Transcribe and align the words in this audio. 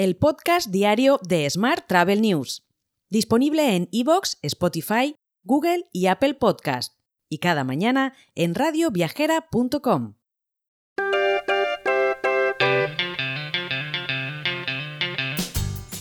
el 0.00 0.16
podcast 0.16 0.68
diario 0.70 1.20
de 1.28 1.50
Smart 1.50 1.86
Travel 1.86 2.22
News, 2.22 2.66
disponible 3.10 3.76
en 3.76 3.86
iVoox, 3.90 4.38
Spotify, 4.40 5.14
Google 5.44 5.90
y 5.92 6.06
Apple 6.06 6.32
Podcast, 6.32 6.94
y 7.28 7.36
cada 7.36 7.64
mañana 7.64 8.14
en 8.34 8.54
radioviajera.com. 8.54 10.14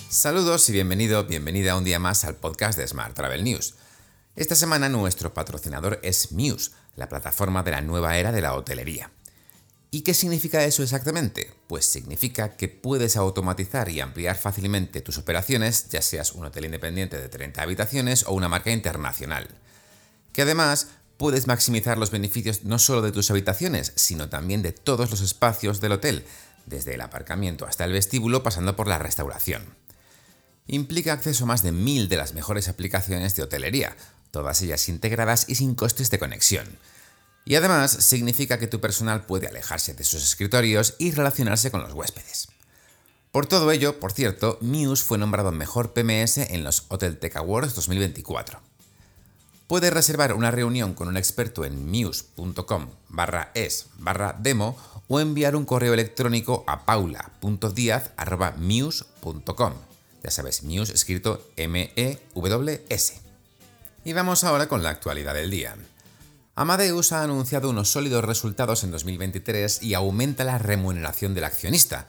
Saludos 0.07 0.69
y 0.69 0.71
bienvenido, 0.71 1.25
bienvenida 1.25 1.75
un 1.75 1.83
día 1.83 1.99
más 1.99 2.23
al 2.23 2.37
podcast 2.37 2.79
de 2.79 2.87
Smart 2.87 3.13
Travel 3.13 3.43
News. 3.43 3.75
Esta 4.37 4.55
semana 4.55 4.87
nuestro 4.87 5.33
patrocinador 5.33 5.99
es 6.03 6.31
Muse, 6.31 6.71
la 6.95 7.09
plataforma 7.09 7.63
de 7.63 7.71
la 7.71 7.81
nueva 7.81 8.17
era 8.17 8.31
de 8.31 8.39
la 8.39 8.53
hotelería. 8.53 9.11
¿Y 9.91 10.01
qué 10.01 10.13
significa 10.13 10.63
eso 10.63 10.83
exactamente? 10.83 11.51
Pues 11.67 11.85
significa 11.85 12.55
que 12.55 12.67
puedes 12.67 13.17
automatizar 13.17 13.89
y 13.89 14.01
ampliar 14.01 14.37
fácilmente 14.37 15.01
tus 15.01 15.17
operaciones, 15.17 15.89
ya 15.89 16.03
seas 16.03 16.33
un 16.33 16.45
hotel 16.45 16.65
independiente 16.65 17.19
de 17.19 17.27
30 17.27 17.63
habitaciones 17.63 18.23
o 18.27 18.33
una 18.33 18.49
marca 18.49 18.69
internacional. 18.69 19.47
Que 20.31 20.43
además 20.43 20.89
puedes 21.17 21.47
maximizar 21.47 21.97
los 21.97 22.11
beneficios 22.11 22.65
no 22.65 22.77
solo 22.77 23.01
de 23.01 23.11
tus 23.11 23.31
habitaciones, 23.31 23.91
sino 23.95 24.29
también 24.29 24.61
de 24.61 24.73
todos 24.73 25.09
los 25.09 25.21
espacios 25.21 25.81
del 25.81 25.93
hotel, 25.93 26.23
desde 26.67 26.93
el 26.93 27.01
aparcamiento 27.01 27.65
hasta 27.65 27.85
el 27.85 27.93
vestíbulo 27.93 28.43
pasando 28.43 28.75
por 28.75 28.87
la 28.87 28.99
restauración. 28.99 29.73
Implica 30.67 31.13
acceso 31.13 31.45
a 31.45 31.47
más 31.47 31.63
de 31.63 31.71
mil 31.71 32.09
de 32.09 32.17
las 32.17 32.35
mejores 32.35 32.67
aplicaciones 32.67 33.35
de 33.35 33.41
hotelería, 33.41 33.97
todas 34.29 34.61
ellas 34.61 34.87
integradas 34.87 35.45
y 35.49 35.55
sin 35.55 35.73
costes 35.73 36.11
de 36.11 36.19
conexión 36.19 36.77
y 37.49 37.55
además 37.55 37.91
significa 37.91 38.57
que 38.59 38.67
tu 38.67 38.79
personal 38.79 39.25
puede 39.25 39.47
alejarse 39.47 39.95
de 39.95 40.03
sus 40.03 40.23
escritorios 40.23 40.93
y 40.99 41.09
relacionarse 41.09 41.71
con 41.71 41.81
los 41.81 41.93
huéspedes. 41.93 42.49
Por 43.31 43.47
todo 43.47 43.71
ello, 43.71 43.99
por 43.99 44.11
cierto, 44.11 44.59
Muse 44.61 45.03
fue 45.03 45.17
nombrado 45.17 45.51
mejor 45.51 45.93
PMS 45.93 46.37
en 46.37 46.63
los 46.63 46.85
Hotel 46.89 47.17
Tech 47.17 47.35
Awards 47.37 47.73
2024. 47.73 48.61
Puedes 49.65 49.91
reservar 49.91 50.33
una 50.33 50.51
reunión 50.51 50.93
con 50.93 51.07
un 51.07 51.17
experto 51.17 51.65
en 51.65 51.89
muse.com 51.89 52.89
barra 53.07 53.49
es 53.55 53.87
barra 53.97 54.35
demo 54.37 54.77
o 55.07 55.19
enviar 55.19 55.55
un 55.55 55.65
correo 55.65 55.95
electrónico 55.95 56.63
a 56.67 56.85
paula.diaz.muse.com. 56.85 59.73
Ya 60.23 60.29
sabes, 60.29 60.61
Muse 60.61 60.93
escrito 60.93 61.49
M-E-W-S. 61.55 63.21
Y 64.05 64.13
vamos 64.13 64.43
ahora 64.43 64.67
con 64.67 64.83
la 64.83 64.91
actualidad 64.91 65.33
del 65.33 65.49
día. 65.49 65.75
Amadeus 66.59 67.13
ha 67.13 67.23
anunciado 67.23 67.69
unos 67.69 67.89
sólidos 67.89 68.25
resultados 68.25 68.83
en 68.83 68.91
2023 68.91 69.81
y 69.81 69.93
aumenta 69.93 70.43
la 70.43 70.57
remuneración 70.57 71.33
del 71.33 71.45
accionista. 71.45 72.05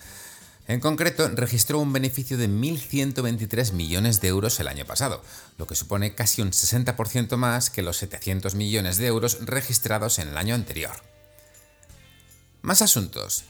En 0.66 0.80
concreto, 0.80 1.28
registró 1.28 1.78
un 1.78 1.92
beneficio 1.92 2.36
de 2.36 2.48
1.123 2.48 3.72
millones 3.74 4.20
de 4.20 4.26
euros 4.26 4.58
el 4.58 4.66
año 4.66 4.84
pasado, 4.84 5.22
lo 5.56 5.68
que 5.68 5.76
supone 5.76 6.16
casi 6.16 6.42
un 6.42 6.50
60% 6.50 7.36
más 7.36 7.70
que 7.70 7.82
los 7.82 7.98
700 7.98 8.56
millones 8.56 8.96
de 8.96 9.06
euros 9.06 9.38
registrados 9.42 10.18
en 10.18 10.30
el 10.30 10.36
año 10.36 10.56
anterior. 10.56 10.96
Más 12.62 12.82
asuntos. 12.82 13.44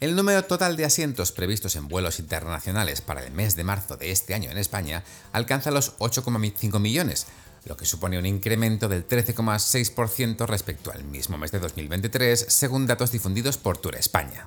El 0.00 0.14
número 0.14 0.44
total 0.44 0.76
de 0.76 0.84
asientos 0.84 1.32
previstos 1.32 1.74
en 1.76 1.88
vuelos 1.88 2.18
internacionales 2.18 3.00
para 3.00 3.24
el 3.24 3.32
mes 3.32 3.56
de 3.56 3.64
marzo 3.64 3.96
de 3.96 4.10
este 4.10 4.34
año 4.34 4.50
en 4.50 4.58
España 4.58 5.04
alcanza 5.32 5.70
los 5.70 5.96
8,5 6.00 6.78
millones, 6.80 7.28
lo 7.66 7.76
que 7.76 7.86
supone 7.86 8.18
un 8.18 8.26
incremento 8.26 8.88
del 8.88 9.06
13,6% 9.06 10.46
respecto 10.46 10.92
al 10.92 11.04
mismo 11.04 11.38
mes 11.38 11.52
de 11.52 11.58
2023, 11.58 12.46
según 12.48 12.86
datos 12.86 13.10
difundidos 13.10 13.56
por 13.58 13.78
Tour 13.78 13.96
España. 13.96 14.46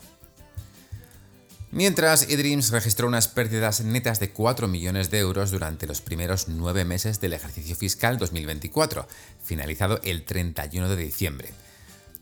Mientras, 1.72 2.30
eDreams 2.30 2.72
registró 2.72 3.08
unas 3.08 3.28
pérdidas 3.28 3.82
netas 3.82 4.20
de 4.20 4.30
4 4.30 4.68
millones 4.68 5.12
de 5.12 5.20
euros 5.20 5.52
durante 5.52 5.86
los 5.86 6.02
primeros 6.02 6.48
nueve 6.48 6.86
meses 6.86 7.20
del 7.20 7.34
ejercicio 7.34 7.76
fiscal 7.76 8.18
2024, 8.18 9.06
finalizado 9.44 10.00
el 10.04 10.24
31 10.24 10.88
de 10.88 10.96
diciembre. 10.96 11.50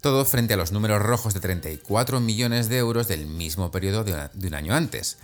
Todo 0.02 0.25
frente 0.25 0.56
a 0.56 0.58
los 0.58 0.72
números 0.72 1.02
rojos 1.02 1.34
de 1.34 1.42
34 1.42 2.19
millones 2.22 2.69
de 2.69 2.78
euros 2.78 3.08
del 3.08 3.28
mismo 3.28 3.69
periodo 3.72 4.03
de 4.03 4.48
un 4.48 4.53
año 4.56 4.74
antes. 4.74 5.18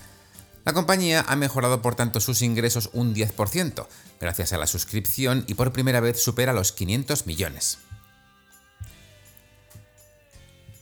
La 0.64 0.74
compañía 0.74 1.26
ha 1.28 1.36
mejorado 1.36 1.82
por 1.82 1.96
tanto 1.96 2.20
sus 2.20 2.42
ingresos 2.42 2.90
un 2.94 3.16
10%, 3.16 3.88
gracias 4.20 4.54
a 4.54 4.58
la 4.58 4.68
suscripción 4.68 5.44
y 5.48 5.56
por 5.56 5.72
primera 5.72 6.00
vez 6.00 6.22
supera 6.22 6.54
los 6.54 6.72
500 6.72 7.26
millones. 7.26 7.80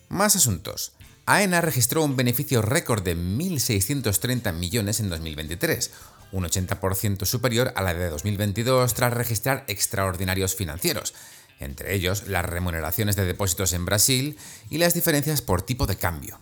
Más 0.09 0.35
asuntos. 0.35 0.94
AENA 1.25 1.62
registró 1.62 2.03
un 2.03 2.16
beneficio 2.16 2.62
récord 2.62 3.03
de 3.03 3.16
1.630 3.16 4.51
millones 4.53 5.00
en 5.00 5.09
2023, 5.09 5.91
un 6.31 6.44
80% 6.44 7.25
superior 7.25 7.72
a 7.75 7.84
la 7.84 7.94
de 7.94 8.09
2022 8.09 8.94
tras 8.95 9.13
registrar 9.13 9.63
extraordinarios 9.68 10.56
financieros, 10.56 11.13
entre 11.59 11.94
ellos 11.94 12.28
las 12.28 12.45
remuneraciones 12.45 13.16
de 13.16 13.25
depósitos 13.25 13.73
en 13.73 13.85
Brasil 13.85 14.38
y 14.69 14.79
las 14.79 14.94
diferencias 14.94 15.41
por 15.41 15.62
tipo 15.62 15.85
de 15.85 15.97
cambio. 15.97 16.39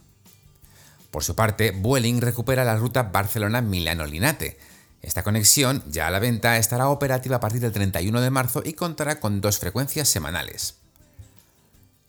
Por 1.11 1.23
su 1.23 1.35
parte, 1.35 1.71
Vueling 1.71 2.21
recupera 2.21 2.65
la 2.65 2.75
ruta 2.75 3.03
Barcelona-Milano-Linate. 3.03 4.57
Esta 5.01 5.23
conexión, 5.23 5.83
ya 5.87 6.07
a 6.07 6.11
la 6.11 6.19
venta, 6.19 6.57
estará 6.57 6.89
operativa 6.89 7.37
a 7.37 7.39
partir 7.39 7.61
del 7.61 7.71
31 7.71 8.19
de 8.21 8.29
marzo 8.29 8.61
y 8.65 8.73
contará 8.73 9.19
con 9.19 9.41
dos 9.41 9.59
frecuencias 9.59 10.09
semanales. 10.09 10.75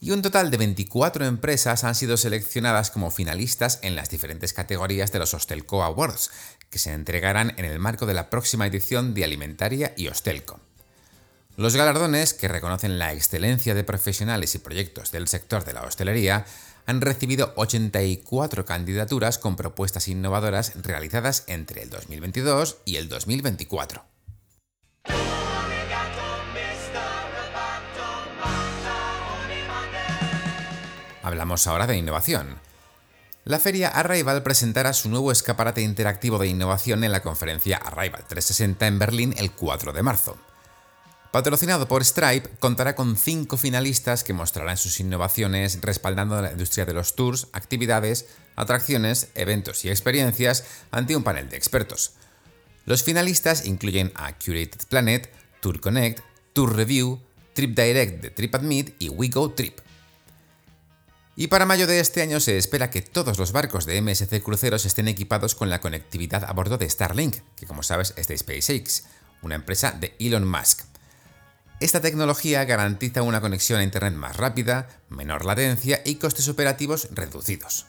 Y 0.00 0.12
un 0.12 0.22
total 0.22 0.50
de 0.50 0.56
24 0.56 1.26
empresas 1.26 1.82
han 1.82 1.94
sido 1.94 2.16
seleccionadas 2.16 2.90
como 2.90 3.10
finalistas 3.10 3.80
en 3.82 3.96
las 3.96 4.10
diferentes 4.10 4.52
categorías 4.52 5.10
de 5.10 5.18
los 5.18 5.34
Hostelco 5.34 5.82
Awards, 5.82 6.30
que 6.70 6.78
se 6.78 6.92
entregarán 6.92 7.54
en 7.56 7.64
el 7.64 7.78
marco 7.78 8.06
de 8.06 8.14
la 8.14 8.30
próxima 8.30 8.66
edición 8.66 9.14
de 9.14 9.24
Alimentaria 9.24 9.94
y 9.96 10.08
Hostelco. 10.08 10.60
Los 11.56 11.74
galardones, 11.74 12.34
que 12.34 12.46
reconocen 12.46 13.00
la 13.00 13.12
excelencia 13.12 13.74
de 13.74 13.82
profesionales 13.82 14.54
y 14.54 14.60
proyectos 14.60 15.10
del 15.10 15.26
sector 15.26 15.64
de 15.64 15.72
la 15.72 15.82
hostelería, 15.82 16.46
han 16.88 17.02
recibido 17.02 17.52
84 17.56 18.64
candidaturas 18.64 19.36
con 19.36 19.56
propuestas 19.56 20.08
innovadoras 20.08 20.72
realizadas 20.82 21.44
entre 21.46 21.82
el 21.82 21.90
2022 21.90 22.78
y 22.86 22.96
el 22.96 23.10
2024. 23.10 24.02
Hablamos 31.22 31.66
ahora 31.66 31.86
de 31.86 31.98
innovación. 31.98 32.58
La 33.44 33.58
feria 33.58 33.88
Arrival 33.88 34.42
presentará 34.42 34.94
su 34.94 35.10
nuevo 35.10 35.30
escaparate 35.30 35.82
interactivo 35.82 36.38
de 36.38 36.46
innovación 36.48 37.04
en 37.04 37.12
la 37.12 37.20
conferencia 37.20 37.76
Arrival 37.76 38.24
360 38.26 38.86
en 38.86 38.98
Berlín 38.98 39.34
el 39.36 39.52
4 39.52 39.92
de 39.92 40.02
marzo. 40.02 40.38
Patrocinado 41.32 41.88
por 41.88 42.02
Stripe, 42.04 42.48
contará 42.58 42.94
con 42.94 43.14
cinco 43.16 43.58
finalistas 43.58 44.24
que 44.24 44.32
mostrarán 44.32 44.78
sus 44.78 44.98
innovaciones 44.98 45.78
respaldando 45.82 46.40
la 46.40 46.52
industria 46.52 46.86
de 46.86 46.94
los 46.94 47.14
tours, 47.16 47.48
actividades, 47.52 48.26
atracciones, 48.56 49.28
eventos 49.34 49.84
y 49.84 49.90
experiencias 49.90 50.64
ante 50.90 51.16
un 51.16 51.22
panel 51.22 51.50
de 51.50 51.58
expertos. 51.58 52.12
Los 52.86 53.02
finalistas 53.02 53.66
incluyen 53.66 54.10
a 54.14 54.38
Curated 54.38 54.86
Planet, 54.88 55.30
Tour 55.60 55.80
Connect, 55.80 56.20
Tour 56.54 56.74
Review, 56.74 57.20
Trip 57.52 57.76
Direct 57.76 58.22
de 58.22 58.30
TripAdmit 58.30 58.94
y 58.98 59.10
WeGoTrip. 59.10 59.80
Y 61.36 61.48
para 61.48 61.66
mayo 61.66 61.86
de 61.86 62.00
este 62.00 62.22
año 62.22 62.40
se 62.40 62.56
espera 62.56 62.88
que 62.88 63.02
todos 63.02 63.38
los 63.38 63.52
barcos 63.52 63.84
de 63.84 64.00
MSC 64.00 64.42
Cruceros 64.42 64.86
estén 64.86 65.08
equipados 65.08 65.54
con 65.54 65.68
la 65.68 65.80
conectividad 65.82 66.44
a 66.44 66.52
bordo 66.54 66.78
de 66.78 66.88
Starlink, 66.88 67.36
que 67.54 67.66
como 67.66 67.82
sabes 67.82 68.14
es 68.16 68.28
de 68.28 68.38
SpaceX, 68.38 69.04
una 69.42 69.56
empresa 69.56 69.92
de 69.92 70.16
Elon 70.18 70.48
Musk. 70.48 70.97
Esta 71.80 72.00
tecnología 72.00 72.64
garantiza 72.64 73.22
una 73.22 73.40
conexión 73.40 73.78
a 73.78 73.84
Internet 73.84 74.14
más 74.14 74.36
rápida, 74.36 74.88
menor 75.08 75.44
latencia 75.44 76.02
y 76.04 76.16
costes 76.16 76.48
operativos 76.48 77.08
reducidos. 77.12 77.86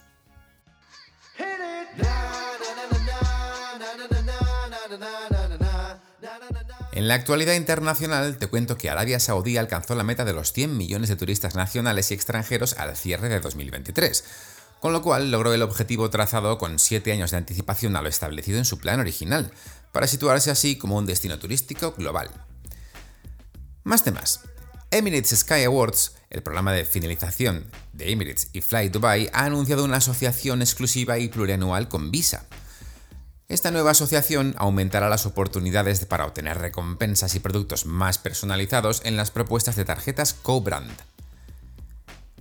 En 6.91 7.08
la 7.08 7.16
actualidad 7.16 7.55
internacional 7.55 8.37
te 8.37 8.47
cuento 8.47 8.78
que 8.78 8.91
Arabia 8.91 9.19
Saudí 9.19 9.58
alcanzó 9.58 9.96
la 9.96 10.03
meta 10.03 10.23
de 10.23 10.34
los 10.34 10.53
100 10.53 10.78
millones 10.78 11.09
de 11.09 11.16
turistas 11.16 11.55
nacionales 11.55 12.11
y 12.11 12.14
extranjeros 12.14 12.78
al 12.78 12.96
cierre 12.96 13.29
de 13.29 13.40
2023, 13.40 14.23
con 14.81 14.93
lo 14.93 15.02
cual 15.02 15.31
logró 15.31 15.53
el 15.53 15.64
objetivo 15.64 16.11
trazado 16.11 16.59
con 16.59 16.78
7 16.78 17.11
años 17.11 17.31
de 17.31 17.37
anticipación 17.37 17.96
a 17.96 18.03
lo 18.03 18.09
establecido 18.09 18.59
en 18.59 18.66
su 18.66 18.78
plan 18.78 18.99
original, 18.99 19.52
para 19.91 20.05
situarse 20.05 20.52
así 20.52 20.78
como 20.78 20.97
un 20.97 21.08
destino 21.08 21.40
turístico 21.40 21.93
global. 21.97 22.48
Más 23.90 24.03
temas. 24.03 24.41
Emirates 24.91 25.36
Sky 25.36 25.64
Awards, 25.64 26.12
el 26.30 26.44
programa 26.44 26.74
de 26.74 26.86
finalización 26.86 27.66
de 27.91 28.12
Emirates 28.12 28.50
y 28.53 28.62
Fly 28.62 28.90
Dubai, 28.90 29.32
ha 29.34 29.46
anunciado 29.46 29.84
una 29.84 29.97
asociación 29.97 30.62
exclusiva 30.62 31.18
y 31.18 31.28
plurianual 31.28 31.88
con 31.88 32.12
Visa. 32.12 32.46
Esta 33.47 33.72
nueva 33.72 33.90
asociación 33.90 34.53
aumentará 34.59 35.09
las 35.09 35.26
oportunidades 35.26 36.06
para 36.06 36.28
obtener 36.28 36.59
recompensas 36.59 37.34
y 37.34 37.40
productos 37.40 37.88
más 37.88 38.20
personalizados 38.20 39.02
en 39.06 39.18
las 39.18 39.32
propuestas 39.32 39.76
de 39.76 39.86
tarjetas 39.86 40.36
co-brand. 40.36 40.91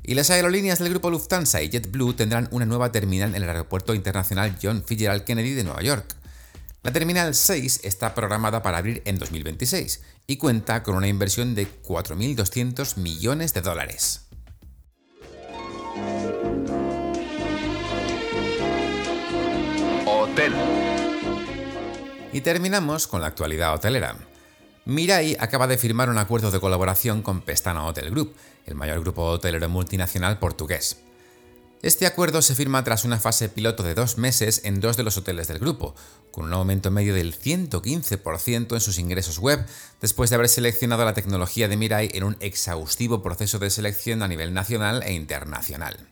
Y 0.03 0.17
las 0.17 0.29
aerolíneas 0.29 0.81
del 0.81 0.91
grupo 0.91 1.09
Lufthansa 1.09 1.63
y 1.63 1.71
JetBlue 1.71 2.13
tendrán 2.13 2.49
una 2.51 2.67
nueva 2.67 2.93
terminal 2.93 3.35
en 3.35 3.43
el 3.43 3.49
Aeropuerto 3.49 3.95
Internacional 3.95 4.55
John 4.63 4.85
Fitzgerald 4.87 5.25
Kennedy 5.25 5.55
de 5.55 5.65
Nueva 5.65 5.81
York. 5.81 6.15
La 6.83 6.93
Terminal 6.93 7.35
6 7.35 7.81
está 7.83 8.15
programada 8.15 8.63
para 8.63 8.79
abrir 8.79 9.03
en 9.05 9.19
2026 9.19 10.01
y 10.29 10.37
cuenta 10.37 10.85
con 10.85 10.95
una 10.95 11.09
inversión 11.09 11.57
de 11.57 11.67
4.200 11.83 12.99
millones 12.99 13.53
de 13.53 13.61
dólares. 13.63 14.29
Hotel. 20.07 20.53
Y 22.33 22.41
terminamos 22.43 23.09
con 23.09 23.23
la 23.23 23.27
actualidad 23.27 23.75
hotelera. 23.75 24.17
Mirai 24.85 25.37
acaba 25.41 25.67
de 25.67 25.79
firmar 25.79 26.09
un 26.09 26.19
acuerdo 26.19 26.53
de 26.53 26.61
colaboración 26.61 27.23
con 27.23 27.41
Pestana 27.41 27.85
Hotel 27.85 28.11
Group, 28.11 28.37
el 28.67 28.77
mayor 28.77 29.01
grupo 29.01 29.25
hotelero 29.25 29.69
multinacional 29.69 30.39
portugués. 30.39 31.03
Este 31.81 32.07
acuerdo 32.07 32.43
se 32.43 32.57
firma 32.57 32.83
tras 32.83 33.05
una 33.05 33.21
fase 33.21 33.49
piloto 33.49 33.85
de 33.85 33.95
dos 33.95 34.19
meses 34.19 34.63
en 34.65 34.81
dos 34.81 34.97
de 34.97 35.05
los 35.05 35.17
hoteles 35.17 35.47
del 35.47 35.61
grupo, 35.61 35.95
con 36.33 36.47
un 36.47 36.53
aumento 36.53 36.91
medio 36.91 37.15
del 37.15 37.39
115% 37.39 38.75
en 38.75 38.81
sus 38.81 38.99
ingresos 38.99 39.39
web, 39.39 39.65
después 40.01 40.29
de 40.29 40.37
haber 40.37 40.49
seleccionado 40.49 41.05
la 41.05 41.15
tecnología 41.15 41.69
de 41.69 41.77
Mirai 41.77 42.11
en 42.15 42.25
un 42.25 42.37
exhaustivo 42.41 43.23
proceso 43.23 43.61
de 43.61 43.71
selección 43.71 44.25
a 44.25 44.29
nivel 44.29 44.55
nacional 44.55 45.05
e 45.05 45.13
internacional. 45.13 46.09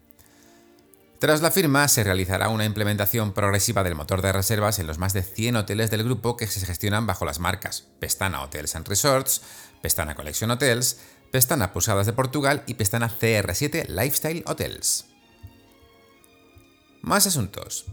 Tras 1.18 1.42
la 1.42 1.50
firma, 1.50 1.88
se 1.88 2.04
realizará 2.04 2.48
una 2.48 2.64
implementación 2.64 3.32
progresiva 3.32 3.82
del 3.82 3.96
motor 3.96 4.22
de 4.22 4.32
reservas 4.32 4.78
en 4.78 4.86
los 4.86 4.98
más 4.98 5.14
de 5.14 5.24
100 5.24 5.56
hoteles 5.56 5.90
del 5.90 6.04
grupo 6.04 6.36
que 6.36 6.46
se 6.46 6.64
gestionan 6.64 7.06
bajo 7.06 7.24
las 7.24 7.40
marcas 7.40 7.88
Pestana 7.98 8.42
Hotels 8.42 8.76
and 8.76 8.86
Resorts, 8.86 9.42
Pestana 9.82 10.14
Collection 10.14 10.50
Hotels, 10.50 10.98
Pestana 11.32 11.72
Posadas 11.72 12.06
de 12.06 12.12
Portugal 12.12 12.62
y 12.66 12.74
Pestana 12.74 13.10
CR7 13.10 13.88
Lifestyle 13.88 14.44
Hotels. 14.46 15.15
Más 17.06 17.25
asuntos. 17.25 17.85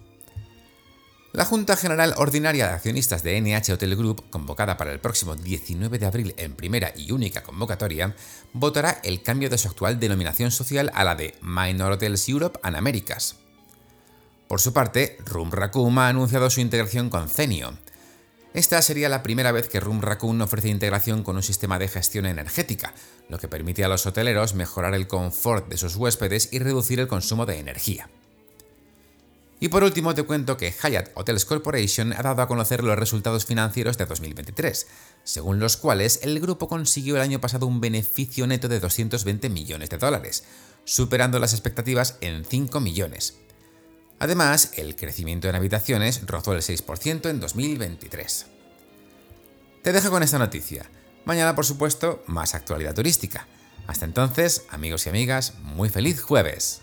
La 1.33 1.45
Junta 1.45 1.77
General 1.77 2.15
Ordinaria 2.17 2.65
de 2.65 2.73
Accionistas 2.73 3.21
de 3.21 3.39
NH 3.39 3.73
Hotel 3.73 3.95
Group, 3.95 4.27
convocada 4.31 4.75
para 4.75 4.91
el 4.91 4.99
próximo 4.99 5.35
19 5.35 5.99
de 5.99 6.05
abril 6.07 6.33
en 6.35 6.55
primera 6.55 6.91
y 6.95 7.11
única 7.11 7.43
convocatoria, 7.43 8.15
votará 8.53 8.99
el 9.03 9.21
cambio 9.21 9.51
de 9.51 9.59
su 9.59 9.67
actual 9.67 9.99
denominación 9.99 10.49
social 10.49 10.91
a 10.95 11.03
la 11.03 11.13
de 11.13 11.35
Minor 11.43 11.91
Hotels 11.91 12.27
Europe 12.27 12.59
and 12.63 12.75
Americas. 12.75 13.35
Por 14.47 14.59
su 14.59 14.73
parte, 14.73 15.17
Rum 15.27 15.51
Raccoon 15.51 15.95
ha 15.99 16.07
anunciado 16.07 16.49
su 16.49 16.61
integración 16.61 17.11
con 17.11 17.29
Cenio. 17.29 17.77
Esta 18.55 18.81
sería 18.81 19.09
la 19.09 19.21
primera 19.21 19.51
vez 19.51 19.69
que 19.69 19.79
Rum 19.79 20.01
Raccoon 20.01 20.41
ofrece 20.41 20.69
integración 20.69 21.21
con 21.21 21.35
un 21.35 21.43
sistema 21.43 21.77
de 21.77 21.87
gestión 21.87 22.25
energética, 22.25 22.95
lo 23.29 23.37
que 23.37 23.47
permite 23.47 23.83
a 23.83 23.89
los 23.89 24.07
hoteleros 24.07 24.55
mejorar 24.55 24.95
el 24.95 25.05
confort 25.05 25.69
de 25.69 25.77
sus 25.77 25.97
huéspedes 25.97 26.49
y 26.51 26.57
reducir 26.57 26.99
el 26.99 27.07
consumo 27.07 27.45
de 27.45 27.59
energía. 27.59 28.09
Y 29.59 29.69
por 29.69 29.83
último 29.83 30.13
te 30.13 30.23
cuento 30.23 30.57
que 30.57 30.71
Hyatt 30.71 31.11
Hotels 31.13 31.45
Corporation 31.45 32.13
ha 32.13 32.21
dado 32.21 32.41
a 32.41 32.47
conocer 32.47 32.83
los 32.83 32.99
resultados 32.99 33.45
financieros 33.45 33.97
de 33.97 34.05
2023, 34.05 34.87
según 35.23 35.59
los 35.59 35.77
cuales 35.77 36.19
el 36.23 36.39
grupo 36.39 36.67
consiguió 36.67 37.15
el 37.15 37.21
año 37.21 37.39
pasado 37.39 37.65
un 37.65 37.79
beneficio 37.79 38.45
neto 38.45 38.67
de 38.67 38.79
220 38.79 39.49
millones 39.49 39.89
de 39.89 39.97
dólares, 39.97 40.43
superando 40.83 41.39
las 41.39 41.53
expectativas 41.53 42.17
en 42.21 42.43
5 42.43 42.79
millones. 42.81 43.37
Además, 44.19 44.71
el 44.75 44.95
crecimiento 44.95 45.49
en 45.49 45.55
habitaciones 45.55 46.25
rozó 46.25 46.53
el 46.53 46.61
6% 46.61 47.29
en 47.29 47.39
2023. 47.39 48.45
Te 49.81 49.91
dejo 49.91 50.09
con 50.11 50.23
esta 50.23 50.39
noticia. 50.39 50.89
Mañana, 51.25 51.55
por 51.55 51.65
supuesto, 51.65 52.23
más 52.27 52.55
actualidad 52.55 52.95
turística. 52.95 53.47
Hasta 53.85 54.05
entonces, 54.05 54.63
amigos 54.69 55.05
y 55.05 55.09
amigas, 55.09 55.55
muy 55.61 55.89
feliz 55.89 56.21
jueves. 56.21 56.82